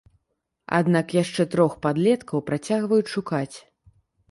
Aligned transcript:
Аднак 0.77 1.07
яшчэ 1.23 1.45
трох 1.53 1.77
падлеткаў 1.85 2.43
працягваюць 2.49 3.13
шукаць. 3.15 3.57